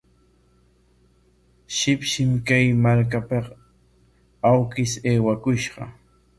[1.79, 3.47] Shipshim kay markapik
[4.53, 5.83] awkish aywakushqa.